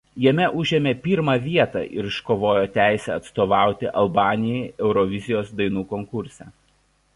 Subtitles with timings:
[0.21, 6.53] Jame užėmė pirmą vietą ir iškovojo teisę atstovauti Albanijai Eurovizijos dainų konkurse.